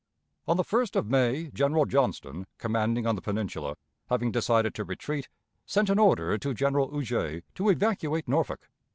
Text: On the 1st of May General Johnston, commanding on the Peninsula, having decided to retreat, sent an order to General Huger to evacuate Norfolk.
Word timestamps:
On 0.47 0.57
the 0.57 0.63
1st 0.63 0.95
of 0.95 1.11
May 1.11 1.51
General 1.53 1.85
Johnston, 1.85 2.47
commanding 2.57 3.05
on 3.05 3.13
the 3.13 3.21
Peninsula, 3.21 3.77
having 4.09 4.31
decided 4.31 4.73
to 4.73 4.83
retreat, 4.83 5.29
sent 5.67 5.91
an 5.91 5.99
order 5.99 6.39
to 6.39 6.55
General 6.55 6.89
Huger 6.89 7.43
to 7.53 7.69
evacuate 7.69 8.27
Norfolk. 8.27 8.67